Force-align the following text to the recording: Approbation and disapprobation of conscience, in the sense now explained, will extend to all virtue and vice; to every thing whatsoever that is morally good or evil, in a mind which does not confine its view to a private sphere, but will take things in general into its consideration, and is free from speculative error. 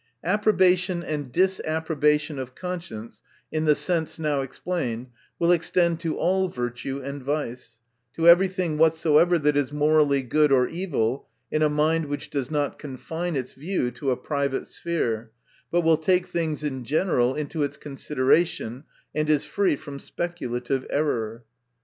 Approbation 0.23 1.03
and 1.03 1.31
disapprobation 1.31 2.39
of 2.39 2.55
conscience, 2.55 3.21
in 3.51 3.65
the 3.65 3.75
sense 3.75 4.17
now 4.17 4.41
explained, 4.41 5.11
will 5.37 5.51
extend 5.51 5.99
to 5.99 6.17
all 6.17 6.47
virtue 6.49 6.99
and 7.03 7.21
vice; 7.21 7.77
to 8.15 8.27
every 8.27 8.47
thing 8.47 8.79
whatsoever 8.79 9.37
that 9.37 9.55
is 9.55 9.71
morally 9.71 10.23
good 10.23 10.51
or 10.51 10.67
evil, 10.67 11.27
in 11.51 11.61
a 11.61 11.69
mind 11.69 12.05
which 12.05 12.31
does 12.31 12.49
not 12.49 12.79
confine 12.79 13.35
its 13.35 13.53
view 13.53 13.91
to 13.91 14.09
a 14.09 14.17
private 14.17 14.65
sphere, 14.65 15.29
but 15.69 15.81
will 15.81 15.97
take 15.97 16.25
things 16.25 16.63
in 16.63 16.83
general 16.83 17.35
into 17.35 17.61
its 17.61 17.77
consideration, 17.77 18.85
and 19.13 19.29
is 19.29 19.45
free 19.45 19.75
from 19.75 19.99
speculative 19.99 20.83
error. 20.89 21.43